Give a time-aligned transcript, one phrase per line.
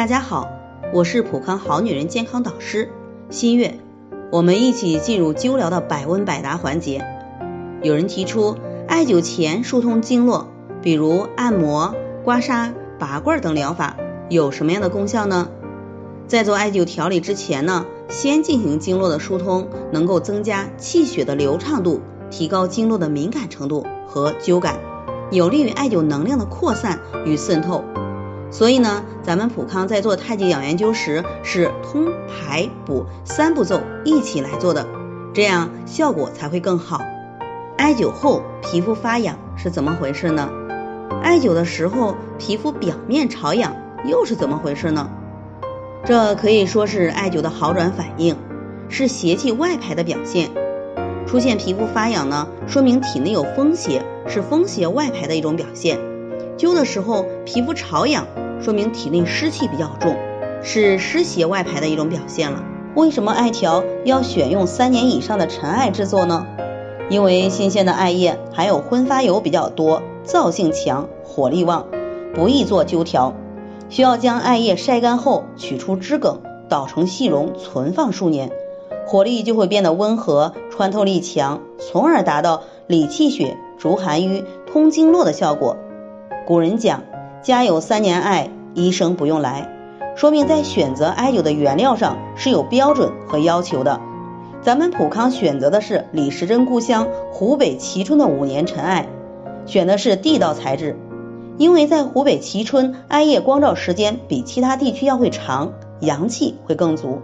[0.00, 0.48] 大家好，
[0.94, 2.88] 我是普康好女人健康导师
[3.28, 3.80] 新月，
[4.32, 7.04] 我们一起进入灸疗的百问百答环节。
[7.82, 8.56] 有人提出
[8.88, 10.48] 艾灸前疏通经络，
[10.80, 11.94] 比如按摩、
[12.24, 13.98] 刮痧、拔罐等疗法，
[14.30, 15.48] 有什么样的功效呢？
[16.26, 24.78] 在做艾灸调理之前呢，先进行经络的疏通，能够增加气血的流畅度，提高经络的敏感程度和灸感，
[25.30, 27.84] 有利于艾灸能量的扩散与渗透。
[28.50, 34.86] 所以呢，咱们普康在做太极养元灸时是通排补三步骤一起来做的，
[35.32, 37.00] 这样效果才会更好。
[37.76, 40.50] 艾灸后皮肤发痒是怎么回事呢？
[41.22, 45.10] 艾灸的时候皮肤表面潮痒又是怎么回事呢？
[46.04, 48.36] 这可以说是艾灸的好转反应，
[48.88, 50.50] 是邪气外排的表现。
[51.26, 55.98] 出现皮肤发痒呢，说明体内有风邪，是风邪外排的一种表现。
[56.60, 58.26] 灸的时候皮肤潮痒，
[58.60, 60.14] 说明体内湿气比较重，
[60.62, 62.62] 是湿邪外排的一种表现了。
[62.94, 66.46] 为什么艾条要选用三年以上的陈艾制作呢？
[67.08, 71.86] 因为新鲜的艾叶含有挥发油比较多，燥性强，火力旺，
[72.34, 73.32] 不易做灸条。
[73.88, 78.52] 需要将艾叶晒干后取出枝梗，捣成细绒，存放数年，
[79.06, 85.78] 火力就会变得温和，穿透力强，从而达到理气血、逐寒瘀、通经络的效果。
[86.50, 87.04] 古人讲，
[87.42, 89.70] 家有三年艾，医生不用来，
[90.16, 94.00] 说明在选择艾灸的原料上是有标准和要求的。
[94.60, 99.06] 咱们普康选择的是李时珍故乡湖北蕲春的五年陈艾，
[99.64, 100.98] 选的是地道材质，
[101.56, 107.20] 因为在湖北蕲春，艾叶光照时间比其他地区要会长，阳气会更足，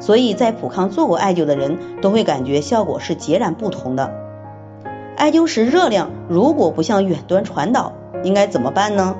[0.00, 4.12] 所以在普康做过艾灸的人都会感觉效果是截然不同的。
[5.16, 7.92] 艾灸时热量如果不向远端传导，
[8.24, 9.14] 应该怎么办呢？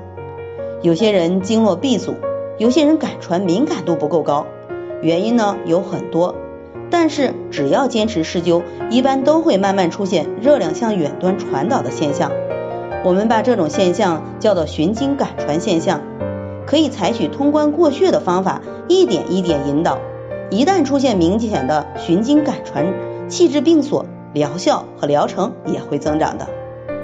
[0.83, 2.15] 有些人经络闭阻，
[2.59, 4.47] 有些人感传敏感度不够高，
[5.01, 6.35] 原因呢有很多。
[6.91, 12.31] 但是只要坚持施灸，一般都会慢慢出现热量向远端传导的现象。
[13.05, 16.01] 我们把这种现象叫做循经感传现象，
[16.67, 19.99] 可以采取通关过穴的方法，一点一点引导。
[20.51, 22.87] 一旦出现明显的循经感传，
[23.29, 26.47] 气滞病所，疗效和疗程也会增长的。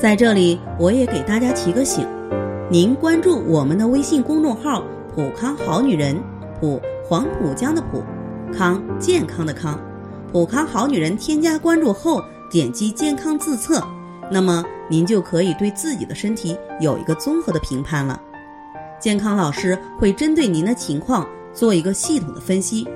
[0.01, 2.09] 在这里，我也给大家提个醒：
[2.71, 4.83] 您关注我们的微信公众号
[5.15, 6.19] “普康好女人”，
[6.59, 8.03] 普黄浦江的浦，
[8.51, 9.79] 康健康的康，
[10.33, 11.15] 普康好女人。
[11.19, 13.87] 添加关注后，点击健康自测，
[14.33, 18.19] 那么您就可以对自己的身体有一个综合的评判了。
[18.99, 22.89] 健康老师会针对您的情况做一个系统的分析，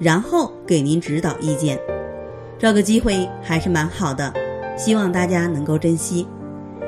[0.00, 1.78] 然后给您指导意见。
[2.58, 4.32] 这个机会还是蛮好的，
[4.74, 6.26] 希望大家能够珍惜。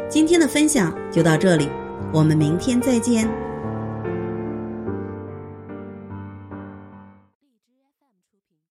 [0.09, 1.69] 今天的分享就到这里，
[2.11, 3.29] 我们明天再见。